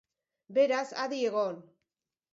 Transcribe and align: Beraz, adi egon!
Beraz, 0.57 0.89
adi 1.05 1.19
egon! 1.29 1.63